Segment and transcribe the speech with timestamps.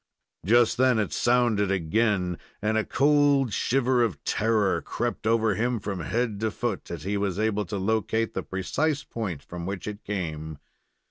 [0.43, 5.99] Just then it sounded again, and a cold shiver of terror crept over him from
[5.99, 10.03] head to foot, as he was able to locate the precise point from which it
[10.03, 10.57] came.